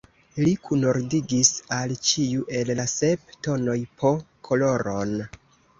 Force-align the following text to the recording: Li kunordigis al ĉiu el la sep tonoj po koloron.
Li 0.45 0.53
kunordigis 0.69 1.51
al 1.77 1.93
ĉiu 2.09 2.49
el 2.61 2.75
la 2.81 2.89
sep 2.97 3.39
tonoj 3.49 3.79
po 4.03 4.17
koloron. 4.51 5.17